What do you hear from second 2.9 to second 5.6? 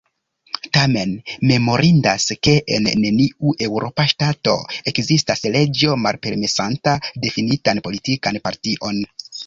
neniu eŭropa ŝtato ekzistas